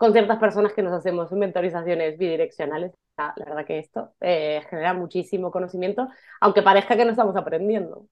con 0.00 0.12
ciertas 0.14 0.38
personas 0.38 0.72
que 0.72 0.82
nos 0.82 0.94
hacemos 0.94 1.30
mentorizaciones 1.32 2.16
bidireccionales. 2.16 2.92
La 3.18 3.34
verdad 3.36 3.66
que 3.66 3.78
esto 3.78 4.14
eh, 4.22 4.62
genera 4.70 4.94
muchísimo 4.94 5.50
conocimiento, 5.50 6.08
aunque 6.40 6.62
parezca 6.62 6.96
que 6.96 7.04
no 7.04 7.10
estamos 7.10 7.36
aprendiendo. 7.36 8.06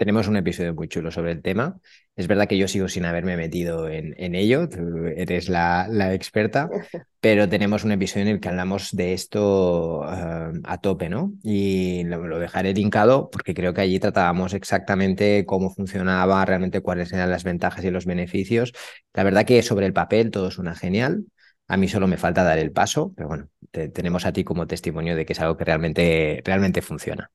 Tenemos 0.00 0.28
un 0.28 0.36
episodio 0.38 0.72
muy 0.72 0.88
chulo 0.88 1.10
sobre 1.10 1.32
el 1.32 1.42
tema. 1.42 1.78
Es 2.16 2.26
verdad 2.26 2.48
que 2.48 2.56
yo 2.56 2.68
sigo 2.68 2.88
sin 2.88 3.04
haberme 3.04 3.36
metido 3.36 3.86
en, 3.86 4.14
en 4.16 4.34
ello, 4.34 4.66
tú 4.66 4.78
eres 5.14 5.50
la, 5.50 5.88
la, 5.90 6.14
experta, 6.14 6.70
pero 7.20 7.50
tenemos 7.50 7.84
un 7.84 7.92
episodio 7.92 8.22
en 8.22 8.32
el 8.32 8.40
que 8.40 8.48
hablamos 8.48 8.92
de 8.92 9.12
esto 9.12 10.00
uh, 10.00 10.58
a 10.64 10.78
tope, 10.80 11.10
¿no? 11.10 11.34
Y 11.42 12.04
lo, 12.04 12.26
lo, 12.26 12.38
dejaré 12.38 12.72
linkado 12.72 13.28
porque 13.28 13.52
creo 13.52 13.74
que 13.74 13.82
allí 13.82 14.00
tratábamos 14.00 14.54
exactamente 14.54 15.44
cómo 15.44 15.68
funcionaba, 15.68 16.46
realmente 16.46 16.80
cuáles 16.80 17.12
eran 17.12 17.30
las 17.30 17.44
ventajas 17.44 17.84
y 17.84 17.90
los 17.90 18.06
beneficios. 18.06 18.72
La 19.12 19.22
verdad 19.22 19.44
que 19.44 19.62
sobre 19.62 19.84
el 19.84 19.92
papel 19.92 20.30
todo 20.30 20.50
suena 20.50 20.74
genial. 20.74 21.26
A 21.68 21.76
mí 21.76 21.88
solo 21.88 22.06
me 22.06 22.16
falta 22.16 22.42
dar 22.42 22.58
el 22.58 22.72
paso, 22.72 23.12
pero 23.14 23.28
bueno, 23.28 23.50
te, 23.70 23.90
tenemos 23.90 24.24
a 24.24 24.32
ti 24.32 24.44
como 24.44 24.66
testimonio 24.66 25.14
de 25.14 25.26
que 25.26 25.34
es 25.34 25.40
algo 25.40 25.58
que 25.58 25.64
realmente, 25.66 26.40
realmente 26.42 26.80
funciona. 26.80 27.30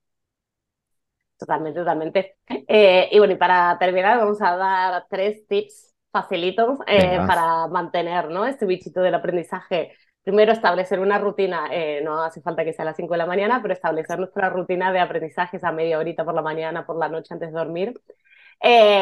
Totalmente, 1.46 1.80
totalmente. 1.80 2.38
Eh, 2.68 3.08
y 3.12 3.20
bueno, 3.20 3.34
y 3.34 3.38
para 3.38 3.78
terminar, 3.78 4.18
vamos 4.18 4.42
a 4.42 4.56
dar 4.58 5.06
tres 5.08 5.46
tips 5.48 5.94
facilitos 6.12 6.80
eh, 6.88 7.20
para 7.28 7.68
mantener 7.68 8.30
¿no? 8.30 8.46
este 8.48 8.66
bichito 8.66 9.02
del 9.02 9.14
aprendizaje. 9.14 9.94
Primero, 10.24 10.52
establecer 10.52 11.00
una 11.00 11.20
rutina, 11.20 11.68
eh, 11.72 12.02
no 12.04 12.24
hace 12.24 12.42
falta 12.42 12.66
que 12.66 12.74
sea 12.74 12.82
a 12.82 12.86
las 12.88 12.96
5 12.96 13.14
de 13.14 13.20
la 13.20 13.28
mañana, 13.28 13.62
pero 13.62 13.76
establecer 13.76 14.18
nuestra 14.18 14.50
rutina 14.50 14.92
de 14.92 15.00
aprendizajes 15.00 15.64
a 15.64 15.72
media 15.72 16.00
horita 16.00 16.26
por 16.26 16.34
la 16.34 16.42
mañana, 16.42 16.84
por 16.84 16.98
la 16.98 17.10
noche 17.10 17.32
antes 17.36 17.52
de 17.52 17.60
dormir. 17.60 17.94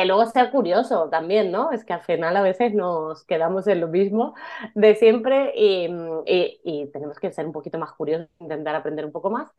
Luego 0.05 0.25
ser 0.27 0.51
curioso 0.51 1.09
también, 1.09 1.51
¿no? 1.51 1.71
Es 1.71 1.85
que 1.85 1.93
al 1.93 2.01
final 2.01 2.35
a 2.37 2.41
veces 2.41 2.73
nos 2.73 3.23
quedamos 3.25 3.67
en 3.67 3.81
lo 3.81 3.87
mismo 3.87 4.35
de 4.75 4.95
siempre 4.95 5.53
y, 5.55 5.87
y, 6.25 6.59
y 6.63 6.91
tenemos 6.91 7.19
que 7.19 7.31
ser 7.31 7.45
un 7.45 7.53
poquito 7.53 7.77
más 7.79 7.93
curiosos, 7.93 8.29
intentar 8.39 8.75
aprender 8.75 9.05
un 9.05 9.11
poco 9.11 9.29
más. 9.29 9.49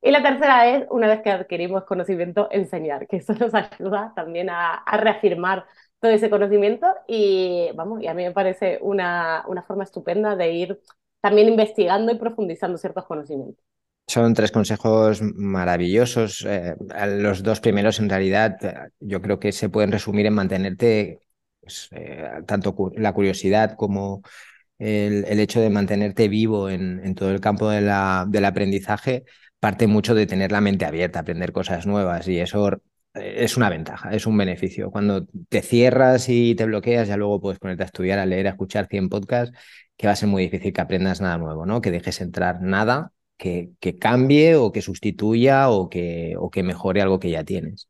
Y 0.00 0.10
la 0.10 0.22
tercera 0.22 0.68
es, 0.68 0.86
una 0.90 1.06
vez 1.06 1.22
que 1.22 1.30
adquirimos 1.30 1.84
conocimiento, 1.84 2.48
enseñar, 2.50 3.06
que 3.06 3.18
eso 3.18 3.34
nos 3.40 3.54
ayuda 3.54 4.12
también 4.16 4.50
a, 4.50 4.84
reafirmar 4.98 5.66
todo 6.00 6.10
ese 6.10 6.30
conocimiento 6.30 6.86
y 7.06 7.70
vamos, 7.74 8.02
y 8.02 8.08
a 8.08 8.14
mí 8.14 8.24
me 8.24 8.32
parece 8.32 8.78
una, 8.82 9.44
una 9.46 9.62
forma 9.62 9.84
estupenda 9.84 10.34
de 10.36 10.50
ir 10.52 10.80
también 11.20 11.48
investigando 11.48 12.10
y 12.12 12.18
profundizando 12.18 12.76
ciertos 12.78 13.06
conocimientos. 13.06 13.64
Son 14.06 14.34
tres 14.34 14.52
consejos 14.52 15.22
maravillosos. 15.22 16.44
Eh, 16.46 16.74
los 17.18 17.42
dos 17.42 17.60
primeros, 17.60 17.98
en 18.00 18.08
realidad, 18.08 18.58
yo 19.00 19.22
creo 19.22 19.38
que 19.38 19.52
se 19.52 19.68
pueden 19.68 19.92
resumir 19.92 20.26
en 20.26 20.34
mantenerte 20.34 21.20
pues, 21.60 21.88
eh, 21.92 22.42
tanto 22.46 22.74
la 22.96 23.12
curiosidad 23.12 23.76
como 23.76 24.22
el, 24.78 25.40
hecho 25.40 25.60
de 25.60 25.70
mantenerte 25.70 26.28
vivo 26.28 26.68
en, 26.68 27.14
todo 27.14 27.30
el 27.30 27.40
campo 27.40 27.70
del 27.70 27.88
aprendizaje 28.44 29.24
parte 29.62 29.86
mucho 29.86 30.14
de 30.16 30.26
tener 30.26 30.50
la 30.50 30.60
mente 30.60 30.84
abierta, 30.86 31.20
aprender 31.20 31.52
cosas 31.52 31.86
nuevas 31.86 32.26
y 32.26 32.40
eso 32.40 32.72
eh, 33.14 33.34
es 33.44 33.56
una 33.56 33.70
ventaja, 33.70 34.10
es 34.12 34.26
un 34.26 34.36
beneficio. 34.36 34.90
Cuando 34.90 35.26
te 35.48 35.62
cierras 35.62 36.28
y 36.28 36.56
te 36.56 36.64
bloqueas, 36.66 37.06
ya 37.08 37.16
luego 37.16 37.40
puedes 37.40 37.60
ponerte 37.60 37.84
a 37.84 37.86
estudiar, 37.86 38.18
a 38.18 38.26
leer, 38.26 38.48
a 38.48 38.50
escuchar 38.50 38.88
100 38.88 39.08
podcasts, 39.08 39.56
que 39.96 40.08
va 40.08 40.14
a 40.14 40.16
ser 40.16 40.28
muy 40.28 40.42
difícil 40.42 40.72
que 40.72 40.80
aprendas 40.80 41.20
nada 41.20 41.38
nuevo, 41.38 41.64
¿no? 41.64 41.80
Que 41.80 41.92
dejes 41.92 42.20
entrar 42.20 42.60
nada 42.60 43.12
que, 43.42 43.98
cambie 43.98 44.54
o 44.56 44.70
que 44.70 44.82
sustituya 44.82 45.68
o 45.70 45.88
que, 45.88 46.34
o 46.38 46.50
que 46.50 46.62
mejore 46.62 47.02
algo 47.02 47.18
que 47.18 47.30
ya 47.30 47.44
tienes. 47.44 47.88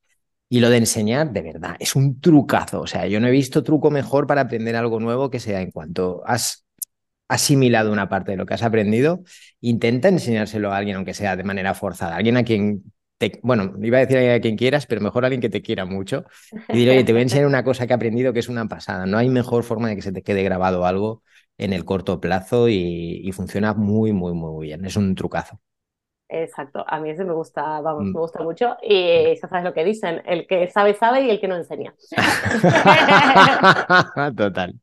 Y 0.49 0.61
lo 0.61 0.71
de 0.71 0.78
enseñar, 0.78 1.32
de 1.32 1.42
verdad, 1.42 1.76
es 1.78 1.94
un 1.97 2.21
trucazo. 2.21 2.80
O 2.80 2.87
sea, 2.87 3.06
yo 3.06 3.21
no 3.21 3.28
he 3.28 3.30
visto 3.30 3.62
truco 3.62 3.90
mejor 3.90 4.26
para 4.26 4.42
aprender 4.42 4.76
algo 4.76 5.00
nuevo 5.00 5.30
que 5.30 5.40
sea 5.40 5.61
en 5.61 5.71
cuanto 5.71 6.23
has 6.26 6.64
asimilado 7.28 7.92
una 7.92 8.09
parte 8.09 8.32
de 8.32 8.37
lo 8.37 8.47
que 8.47 8.54
has 8.54 8.62
aprendido, 8.62 9.23
intenta 9.61 10.09
enseñárselo 10.09 10.73
a 10.73 10.76
alguien, 10.76 10.97
aunque 10.97 11.14
sea 11.14 11.37
de 11.37 11.44
manera 11.44 11.75
forzada, 11.75 12.16
alguien 12.16 12.37
a 12.37 12.44
quien 12.44 12.82
te, 13.16 13.40
bueno, 13.42 13.75
iba 13.82 13.99
a 13.99 14.06
decir 14.06 14.18
a 14.30 14.40
quien 14.40 14.56
quieras, 14.56 14.87
pero 14.87 15.00
mejor 15.00 15.25
a 15.25 15.28
alguien 15.28 15.40
que 15.40 15.49
te 15.49 15.62
quiera 15.62 15.87
mucho. 15.87 16.25
Y 16.68 16.76
diré, 16.78 16.92
oye, 16.92 17.04
te 17.04 17.12
voy 17.12 17.21
a 17.21 17.23
enseñar 17.23 17.47
una 17.47 17.64
cosa 17.64 17.87
que 17.87 17.92
he 17.92 17.97
aprendido 17.97 18.32
que 18.32 18.40
es 18.40 18.49
una 18.49 18.68
pasada. 18.68 19.06
No 19.06 19.16
hay 19.16 19.30
mejor 19.30 19.64
forma 19.64 19.88
de 19.88 19.97
que 19.97 20.02
se 20.02 20.12
te 20.12 20.23
quede 20.23 20.42
grabado 20.42 20.85
algo 20.85 21.23
en 21.59 21.73
el 21.73 21.85
corto 21.85 22.21
plazo 22.21 22.68
y, 22.68 23.21
y 23.23 23.32
funciona 23.32 23.75
muy, 23.75 24.12
muy, 24.12 24.32
muy 24.32 24.66
bien. 24.66 24.85
Es 24.85 24.97
un 24.97 25.14
trucazo. 25.14 25.61
Exacto, 26.35 26.82
a 26.88 26.99
mí 26.99 27.11
ese 27.11 27.26
me 27.26 27.35
gusta, 27.35 27.82
vamos, 27.82 28.04
mm. 28.04 28.12
me 28.14 28.21
gusta 28.21 28.42
mucho. 28.42 28.78
Y 28.82 29.38
ya 29.38 29.49
sabes 29.49 29.64
lo 29.64 29.75
que 29.75 29.85
dicen, 29.85 30.23
el 30.25 30.47
que 30.47 30.66
sabe, 30.68 30.94
sabe 30.94 31.26
y 31.26 31.30
el 31.30 31.38
que 31.38 31.47
no 31.47 31.56
enseña. 31.56 31.94
Total. 34.37 34.75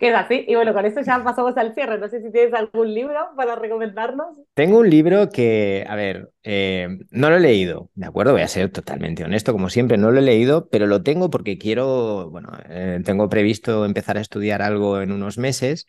Que 0.00 0.08
es 0.08 0.14
así. 0.14 0.46
Y 0.48 0.54
bueno, 0.54 0.72
con 0.72 0.86
esto 0.86 1.02
ya 1.02 1.22
pasamos 1.22 1.54
al 1.58 1.74
cierre. 1.74 1.98
No 1.98 2.08
sé 2.08 2.22
si 2.22 2.32
tienes 2.32 2.54
algún 2.54 2.94
libro 2.94 3.18
para 3.36 3.54
recomendarnos. 3.54 4.38
Tengo 4.54 4.78
un 4.78 4.88
libro 4.88 5.28
que, 5.28 5.84
a 5.86 5.94
ver, 5.94 6.30
eh, 6.42 6.88
no 7.10 7.28
lo 7.28 7.36
he 7.36 7.40
leído, 7.40 7.90
¿de 7.94 8.06
acuerdo? 8.06 8.32
Voy 8.32 8.40
a 8.40 8.48
ser 8.48 8.70
totalmente 8.70 9.24
honesto, 9.24 9.52
como 9.52 9.68
siempre, 9.68 9.98
no 9.98 10.10
lo 10.10 10.20
he 10.20 10.22
leído, 10.22 10.70
pero 10.70 10.86
lo 10.86 11.02
tengo 11.02 11.28
porque 11.28 11.58
quiero, 11.58 12.30
bueno, 12.30 12.50
eh, 12.70 13.00
tengo 13.04 13.28
previsto 13.28 13.84
empezar 13.84 14.16
a 14.16 14.22
estudiar 14.22 14.62
algo 14.62 15.02
en 15.02 15.12
unos 15.12 15.36
meses 15.36 15.86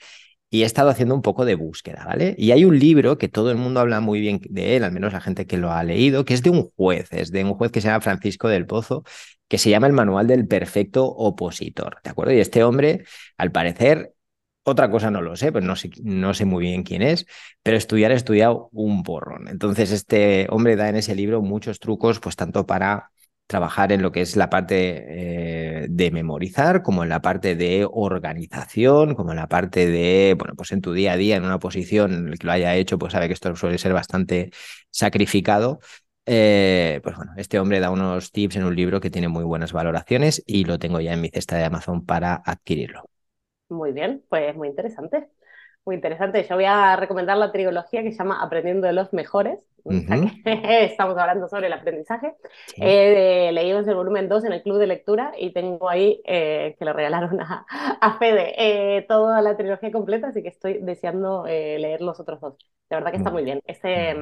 y 0.52 0.64
he 0.64 0.66
estado 0.66 0.90
haciendo 0.90 1.16
un 1.16 1.24
poco 1.24 1.46
de 1.46 1.56
búsqueda, 1.56 2.06
¿vale? 2.06 2.36
Y 2.38 2.52
hay 2.52 2.66
un 2.66 2.78
libro 2.78 3.18
que 3.18 3.30
todo 3.30 3.52
el 3.52 3.58
mundo 3.58 3.80
habla 3.80 4.02
muy 4.02 4.20
bien 4.20 4.42
de 4.50 4.76
él, 4.76 4.84
al 4.84 4.92
menos 4.92 5.14
la 5.14 5.22
gente 5.22 5.48
que 5.48 5.58
lo 5.58 5.72
ha 5.72 5.84
leído, 5.84 6.26
que 6.26 6.34
es 6.36 6.44
de 6.44 6.52
un 6.52 6.70
juez, 6.76 7.08
es 7.14 7.32
de 7.32 7.44
un 7.46 7.56
juez 7.56 7.72
que 7.72 7.82
se 7.82 7.88
llama 7.88 8.02
Francisco 8.02 8.50
del 8.50 8.68
Pozo, 8.68 9.04
que 9.48 9.58
se 9.58 9.70
llama 9.70 9.88
El 9.88 9.94
Manual 9.94 10.28
del 10.28 10.48
Perfecto 10.48 11.06
Opositor, 11.06 12.00
¿de 12.04 12.10
acuerdo? 12.12 12.34
Y 12.34 12.40
este 12.40 12.64
hombre, 12.66 13.06
al 13.38 13.52
parecer, 13.52 14.14
otra 14.64 14.92
cosa 14.92 15.10
no 15.10 15.22
lo 15.22 15.36
sé, 15.36 15.52
pues 15.52 15.64
no 15.64 15.76
sé, 15.76 15.90
no 16.04 16.34
sé 16.34 16.46
muy 16.46 16.66
bien 16.66 16.84
quién 16.84 17.02
es, 17.02 17.26
pero 17.64 17.78
estudiar 17.78 18.12
ha 18.12 18.16
estudiado 18.16 18.70
un 18.74 19.04
porrón. 19.04 19.48
Entonces, 19.48 19.92
este 19.92 20.48
hombre 20.50 20.76
da 20.76 20.90
en 20.90 20.98
ese 20.98 21.16
libro 21.16 21.42
muchos 21.42 21.80
trucos, 21.80 22.20
pues 22.20 22.36
tanto 22.36 22.66
para 22.66 23.11
trabajar 23.52 23.92
en 23.92 24.02
lo 24.02 24.12
que 24.14 24.22
es 24.22 24.38
la 24.38 24.50
parte 24.50 25.84
eh, 25.84 25.88
de 25.90 26.12
memorizar, 26.12 26.82
como 26.84 27.04
en 27.04 27.10
la 27.10 27.22
parte 27.22 27.56
de 27.56 27.86
organización, 27.92 29.14
como 29.16 29.32
en 29.32 29.36
la 29.38 29.48
parte 29.48 29.88
de, 29.90 30.36
bueno, 30.40 30.56
pues 30.56 30.72
en 30.72 30.82
tu 30.82 30.94
día 30.94 31.12
a 31.14 31.18
día, 31.18 31.36
en 31.36 31.44
una 31.44 31.60
posición, 31.60 32.30
el 32.30 32.40
que 32.40 32.48
lo 32.48 32.54
haya 32.54 32.76
hecho, 32.76 32.98
pues 32.98 33.12
sabe 33.14 33.28
que 33.28 33.34
esto 33.34 33.54
suele 33.58 33.78
ser 33.78 33.94
bastante 33.94 34.52
sacrificado. 34.90 35.80
Eh, 36.26 37.02
pues 37.04 37.18
bueno, 37.18 37.34
este 37.36 37.60
hombre 37.60 37.82
da 37.82 37.90
unos 37.92 38.32
tips 38.32 38.56
en 38.56 38.64
un 38.64 38.76
libro 38.76 39.02
que 39.02 39.10
tiene 39.10 39.28
muy 39.28 39.44
buenas 39.44 39.74
valoraciones 39.74 40.42
y 40.46 40.64
lo 40.64 40.80
tengo 40.80 41.02
ya 41.02 41.14
en 41.14 41.22
mi 41.22 41.30
cesta 41.30 41.58
de 41.58 41.66
Amazon 41.66 42.06
para 42.06 42.42
adquirirlo. 42.46 43.04
Muy 43.70 43.92
bien, 43.92 44.24
pues 44.30 44.56
muy 44.56 44.70
interesante. 44.70 45.30
Muy 45.86 45.96
interesante. 45.96 46.46
Yo 46.48 46.56
voy 46.56 46.66
a 46.66 46.96
recomendar 46.96 47.38
la 47.38 47.52
trilogía 47.52 48.04
que 48.04 48.12
se 48.12 48.18
llama 48.20 48.42
Aprendiendo 48.42 48.86
de 48.88 48.94
los 48.94 49.14
Mejores. 49.14 49.60
Estamos 50.46 51.18
hablando 51.18 51.48
sobre 51.48 51.68
el 51.68 51.74
aprendizaje. 51.74 52.36
Eh, 52.80 53.50
leímos 53.52 53.88
el 53.88 53.96
volumen 53.96 54.30
2 54.30 54.44
en 54.46 54.54
el 54.54 54.62
club 54.62 54.78
de 54.78 54.86
lectura 54.88 55.32
y 55.38 55.54
tengo 55.54 55.90
ahí 55.90 56.22
eh, 56.26 56.76
que 56.78 56.86
le 56.86 56.94
regalaron 56.94 57.42
a, 57.42 57.66
a 57.70 58.18
Fede 58.20 58.54
eh, 58.98 59.02
toda 59.08 59.42
la 59.42 59.58
trilogía 59.58 59.92
completa, 59.92 60.28
así 60.28 60.44
que 60.44 60.50
estoy 60.50 60.80
deseando 60.82 61.48
eh, 61.48 61.80
leer 61.80 62.02
los 62.02 62.20
otros 62.20 62.40
dos. 62.40 62.58
De 62.90 62.96
verdad 62.98 63.10
que 63.12 63.18
está 63.18 63.32
muy 63.32 63.44
bien. 63.44 63.62
Este, 63.66 64.16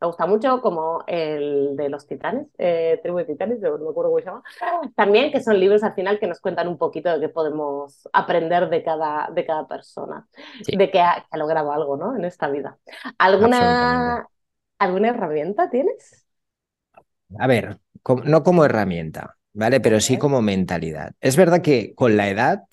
me 0.00 0.06
gusta 0.06 0.26
mucho, 0.26 0.60
como 0.60 1.04
el 1.06 1.76
de 1.76 1.88
los 1.88 2.06
titanes, 2.06 2.48
eh, 2.58 3.00
Tribu 3.02 3.18
de 3.18 3.24
Titanes, 3.24 3.60
no 3.60 3.78
me 3.78 3.90
acuerdo 3.90 4.10
cómo 4.10 4.18
se 4.18 4.26
llama. 4.26 4.42
También 4.94 5.32
que 5.32 5.40
son 5.40 5.58
libros 5.58 5.82
al 5.82 5.94
final 5.94 6.18
que 6.18 6.26
nos 6.26 6.40
cuentan 6.40 6.68
un 6.68 6.76
poquito 6.76 7.12
de 7.12 7.20
qué 7.20 7.28
podemos 7.28 8.08
aprender 8.12 8.68
de 8.68 8.82
cada, 8.82 9.30
de 9.32 9.46
cada 9.46 9.66
persona, 9.66 10.26
de 10.66 10.90
que 10.90 11.00
ha, 11.00 11.26
logrado 11.36 11.72
algo 11.72 11.96
¿no? 11.96 12.14
en 12.14 12.24
esta 12.24 12.48
vida. 12.48 12.78
¿Alguna, 13.18 14.28
¿Alguna 14.78 15.08
herramienta 15.08 15.70
tienes? 15.70 16.26
A 17.38 17.46
ver, 17.46 17.78
no 18.24 18.42
como 18.42 18.64
herramienta, 18.64 19.36
¿vale? 19.52 19.80
Pero 19.80 20.00
sí 20.00 20.18
como 20.18 20.42
mentalidad. 20.42 21.12
Es 21.20 21.36
verdad 21.36 21.62
que 21.62 21.94
con 21.94 22.16
la 22.16 22.28
edad 22.28 22.64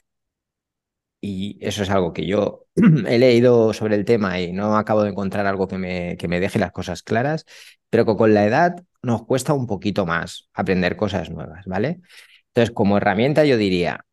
y 1.24 1.58
eso 1.62 1.84
es 1.84 1.90
algo 1.90 2.12
que 2.12 2.28
yo 2.28 2.66
he 2.76 3.18
leído 3.18 3.72
sobre 3.72 3.96
el 3.96 4.04
tema 4.04 4.42
y 4.42 4.52
no 4.52 4.76
acabo 4.76 5.04
de 5.04 5.12
encontrar 5.12 5.48
algo 5.48 5.70
que 5.70 5.78
me, 5.78 6.18
que 6.18 6.28
me 6.28 6.42
deje 6.42 6.60
las 6.60 6.74
cosas 6.74 7.02
claras, 7.02 7.46
pero 7.90 8.06
que 8.06 8.18
con 8.18 8.34
la 8.34 8.46
edad 8.46 8.76
nos 9.02 9.26
cuesta 9.26 9.54
un 9.54 9.66
poquito 9.66 10.06
más 10.06 10.50
aprender 10.54 10.98
cosas 10.98 11.30
nuevas, 11.30 11.66
¿vale? 11.66 12.02
Entonces, 12.48 12.72
como 12.76 12.98
herramienta 12.98 13.46
yo 13.46 13.56
diría, 13.56 14.06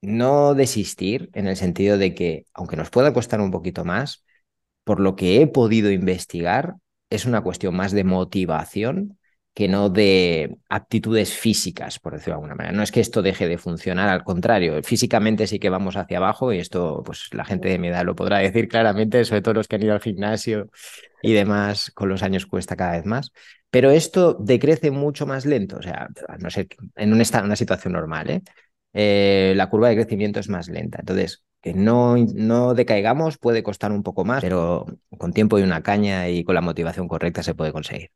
no 0.00 0.54
desistir 0.54 1.28
en 1.34 1.48
el 1.48 1.56
sentido 1.56 1.98
de 1.98 2.14
que, 2.14 2.46
aunque 2.54 2.76
nos 2.76 2.88
pueda 2.88 3.12
costar 3.12 3.42
un 3.42 3.50
poquito 3.50 3.84
más, 3.84 4.24
por 4.84 5.00
lo 5.00 5.16
que 5.16 5.42
he 5.42 5.46
podido 5.46 5.90
investigar, 5.90 6.76
es 7.10 7.26
una 7.26 7.42
cuestión 7.42 7.76
más 7.76 7.92
de 7.92 8.04
motivación 8.04 9.18
que 9.54 9.68
no 9.68 9.88
de 9.88 10.58
aptitudes 10.68 11.32
físicas, 11.32 12.00
por 12.00 12.12
decirlo 12.12 12.32
de 12.32 12.36
alguna 12.38 12.54
manera. 12.56 12.76
No 12.76 12.82
es 12.82 12.90
que 12.90 13.00
esto 13.00 13.22
deje 13.22 13.46
de 13.46 13.56
funcionar, 13.56 14.08
al 14.08 14.24
contrario, 14.24 14.82
físicamente 14.82 15.46
sí 15.46 15.60
que 15.60 15.70
vamos 15.70 15.96
hacia 15.96 16.18
abajo 16.18 16.52
y 16.52 16.58
esto, 16.58 17.02
pues 17.04 17.28
la 17.32 17.44
gente 17.44 17.68
de 17.68 17.78
mi 17.78 17.88
edad 17.88 18.04
lo 18.04 18.16
podrá 18.16 18.38
decir 18.40 18.68
claramente, 18.68 19.24
sobre 19.24 19.42
todo 19.42 19.54
los 19.54 19.68
que 19.68 19.76
han 19.76 19.82
ido 19.84 19.94
al 19.94 20.00
gimnasio 20.00 20.70
y 21.22 21.32
demás, 21.32 21.92
con 21.92 22.08
los 22.08 22.24
años 22.24 22.46
cuesta 22.46 22.74
cada 22.76 22.92
vez 22.92 23.06
más. 23.06 23.32
Pero 23.70 23.90
esto 23.90 24.34
decrece 24.40 24.90
mucho 24.90 25.24
más 25.26 25.46
lento, 25.46 25.78
o 25.78 25.82
sea, 25.82 26.08
no 26.40 26.50
sé, 26.50 26.68
en 26.96 27.12
una, 27.12 27.56
situación 27.56 27.92
normal, 27.92 28.30
¿eh? 28.30 28.42
¿eh? 28.92 29.52
la 29.56 29.68
curva 29.70 29.88
de 29.88 29.96
crecimiento 29.96 30.40
es 30.40 30.48
más 30.48 30.68
lenta. 30.68 30.98
Entonces, 31.00 31.44
que 31.60 31.74
no, 31.74 32.16
no 32.16 32.74
decaigamos 32.74 33.38
puede 33.38 33.62
costar 33.62 33.92
un 33.92 34.02
poco 34.02 34.24
más, 34.24 34.42
pero 34.42 34.86
con 35.16 35.32
tiempo 35.32 35.58
y 35.58 35.62
una 35.62 35.82
caña 35.82 36.28
y 36.28 36.44
con 36.44 36.54
la 36.54 36.60
motivación 36.60 37.08
correcta 37.08 37.42
se 37.42 37.54
puede 37.54 37.72
conseguir. 37.72 38.10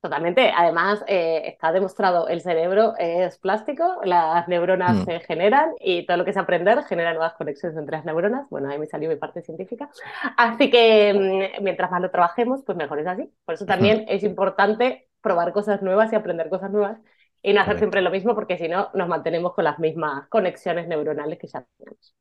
Totalmente. 0.00 0.52
Además, 0.56 1.02
eh, 1.08 1.42
está 1.46 1.72
demostrado, 1.72 2.28
el 2.28 2.40
cerebro 2.40 2.94
es 2.98 3.36
plástico, 3.38 4.00
las 4.04 4.46
neuronas 4.46 4.98
mm. 4.98 5.04
se 5.04 5.20
generan 5.20 5.72
y 5.80 6.06
todo 6.06 6.18
lo 6.18 6.24
que 6.24 6.30
es 6.30 6.36
aprender 6.36 6.84
genera 6.84 7.12
nuevas 7.12 7.34
conexiones 7.34 7.76
entre 7.76 7.96
las 7.96 8.04
neuronas. 8.04 8.48
Bueno, 8.48 8.70
ahí 8.70 8.78
me 8.78 8.86
salió 8.86 9.08
mi 9.08 9.16
parte 9.16 9.42
científica. 9.42 9.90
Así 10.36 10.70
que 10.70 11.50
mm, 11.58 11.64
mientras 11.64 11.90
más 11.90 12.00
lo 12.00 12.12
trabajemos, 12.12 12.62
pues 12.64 12.78
mejor 12.78 13.00
es 13.00 13.08
así. 13.08 13.28
Por 13.44 13.56
eso 13.56 13.66
también 13.66 14.04
es 14.08 14.22
importante 14.22 15.08
probar 15.20 15.52
cosas 15.52 15.82
nuevas 15.82 16.12
y 16.12 16.16
aprender 16.16 16.48
cosas 16.48 16.70
nuevas 16.70 16.98
y 17.42 17.52
no 17.52 17.60
hacer 17.60 17.78
siempre 17.78 18.00
lo 18.00 18.10
mismo 18.10 18.36
porque 18.36 18.56
si 18.56 18.68
no 18.68 18.90
nos 18.94 19.08
mantenemos 19.08 19.52
con 19.54 19.64
las 19.64 19.80
mismas 19.80 20.28
conexiones 20.28 20.86
neuronales 20.86 21.40
que 21.40 21.48
ya 21.48 21.64
tenemos. 21.76 22.14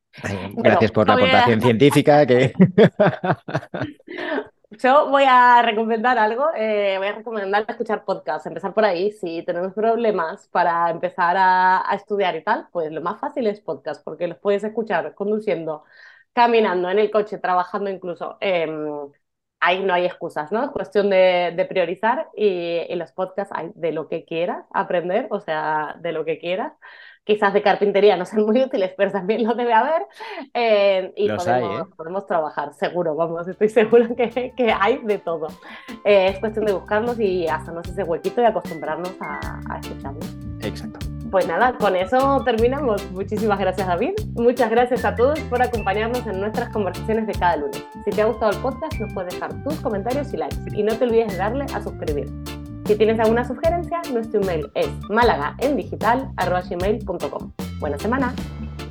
gracias 0.56 0.92
por 0.92 1.08
la 1.08 1.14
aportación 1.14 1.62
científica. 1.62 2.26
Que... 2.26 2.54
Yo 4.70 5.10
voy 5.10 5.24
a 5.26 5.62
recomendar 5.62 6.18
algo, 6.18 6.50
eh, 6.56 6.96
voy 6.98 7.08
a 7.08 7.14
recomendar 7.14 7.66
escuchar 7.70 8.04
podcasts, 8.04 8.46
empezar 8.48 8.74
por 8.74 8.84
ahí. 8.84 9.12
Si 9.14 9.42
tenemos 9.44 9.74
problemas 9.74 10.48
para 10.50 10.90
empezar 10.90 11.36
a, 11.40 11.86
estudiar 11.96 12.36
y 12.36 12.44
tal, 12.44 12.68
pues 12.72 12.92
lo 12.92 13.02
más 13.02 13.20
fácil 13.20 13.48
es 13.48 13.62
podcast, 13.62 14.04
porque 14.04 14.28
los 14.28 14.38
puedes 14.40 14.64
escuchar 14.66 15.16
conduciendo, 15.16 15.86
caminando, 16.34 16.90
en 16.90 17.00
el 17.00 17.10
coche, 17.12 17.38
trabajando 17.38 17.90
incluso. 17.90 18.38
Em, 18.42 19.10
ahí 19.68 19.84
no 19.84 19.94
hay 19.94 20.06
excusas, 20.06 20.52
¿no? 20.52 20.64
Es 20.64 20.72
cuestión 20.72 21.10
de, 21.10 21.66
priorizar 21.70 22.30
y, 22.36 22.82
y, 22.90 22.96
los 22.96 23.12
podcasts 23.12 23.54
hay 23.56 23.72
de 23.76 23.92
lo 23.92 24.08
que 24.08 24.26
quieras 24.26 24.66
aprender, 24.74 25.28
o 25.30 25.40
sea, 25.40 25.96
de 26.00 26.12
lo 26.12 26.26
que 26.26 26.40
quieras 26.40 26.74
quizás 27.28 27.54
de 27.54 27.62
carpintería 27.62 28.16
no 28.16 28.26
sean 28.26 28.46
muy 28.46 28.64
útiles, 28.64 28.94
pero 28.98 29.12
también 29.12 29.44
lo 29.44 29.54
debe 29.54 29.74
haber. 29.74 30.04
Eh, 30.54 31.14
y 31.16 31.30
podemos, 31.30 31.82
¿eh? 31.82 31.94
podemos, 31.96 32.26
trabajar, 32.26 32.74
seguro, 32.74 33.16
vamos, 33.16 33.48
estoy 33.48 33.70
seguro 33.70 34.16
que, 34.16 34.54
que 34.56 34.72
hay 34.80 35.00
de 35.00 35.20
todo. 35.20 35.48
Eh, 36.06 36.30
es 36.30 36.40
cuestión 36.40 36.66
de 36.66 36.74
buscarlos 36.74 37.20
y 37.20 37.48
hacernos 37.48 37.88
ese 37.88 38.04
huequito 38.04 38.42
y 38.42 38.46
acostumbrarnos 38.46 39.14
a, 39.20 39.60
a 39.70 39.80
escucharlos. 39.80 40.38
Exacto. 40.62 41.17
Pues 41.32 41.48
nada, 41.48 41.76
con 41.78 41.96
eso 41.96 42.44
terminamos. 42.46 43.10
Muchísimas 43.12 43.58
gracias 43.60 43.88
David. 43.88 44.12
Muchas 44.36 44.70
gracias 44.70 45.04
a 45.04 45.16
todos 45.16 45.40
por 45.42 45.60
acompañarnos 45.62 46.26
en 46.26 46.40
nuestras 46.40 46.70
conversaciones 46.70 47.28
de 47.28 47.34
cada 47.34 47.58
lunes. 47.58 47.84
Si 48.06 48.12
te 48.12 48.22
ha 48.22 48.26
gustado 48.26 48.52
el 48.52 48.58
podcast, 48.60 48.98
nos 49.00 49.12
puedes 49.14 49.34
dejar 49.34 49.52
tus 49.64 49.76
comentarios 49.82 50.34
y 50.34 50.38
likes. 50.38 50.56
Y 50.74 50.84
no 50.84 50.96
te 50.96 51.04
olvides 51.04 51.34
de 51.34 51.38
darle 51.38 51.66
a 51.74 51.84
suscribir. 51.84 52.30
Si 52.86 52.96
tienes 52.96 53.20
alguna 53.20 53.46
sugerencia, 53.46 54.00
nuestro 54.14 54.42
email 54.42 54.72
es 54.74 54.88
malagaendigital.com. 55.10 57.52
Buena 57.80 58.00
semana. 58.00 58.34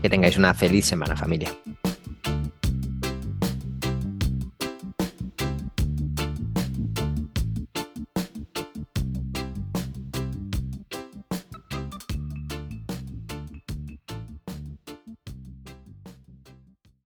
Que 0.03 0.11
tengáis 0.11 0.37
una 0.37 0.53
feliz 0.53 0.85
semana, 0.85 1.17
familia. 1.17 1.49